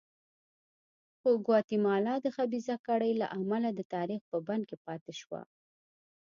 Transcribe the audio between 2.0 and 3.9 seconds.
د خبیثه کړۍ له امله د